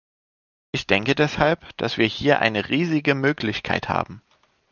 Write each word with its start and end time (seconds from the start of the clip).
Ich 0.71 0.87
denke 0.87 1.13
deshalb, 1.13 1.77
dass 1.77 1.99
wir 1.99 2.07
hier 2.07 2.39
eine 2.39 2.69
riesige 2.69 3.13
Möglichkeit 3.13 3.87
haben. 3.87 4.23